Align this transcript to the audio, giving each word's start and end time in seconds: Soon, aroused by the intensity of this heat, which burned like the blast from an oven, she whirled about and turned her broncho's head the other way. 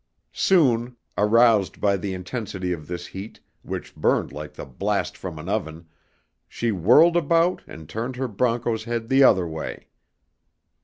Soon, 0.33 0.97
aroused 1.15 1.79
by 1.79 1.95
the 1.95 2.15
intensity 2.15 2.71
of 2.71 2.87
this 2.87 3.05
heat, 3.05 3.39
which 3.61 3.95
burned 3.95 4.31
like 4.31 4.55
the 4.55 4.65
blast 4.65 5.15
from 5.15 5.37
an 5.37 5.47
oven, 5.47 5.85
she 6.47 6.71
whirled 6.71 7.15
about 7.15 7.61
and 7.67 7.87
turned 7.87 8.15
her 8.15 8.27
broncho's 8.27 8.85
head 8.85 9.09
the 9.09 9.21
other 9.23 9.45
way. 9.47 9.89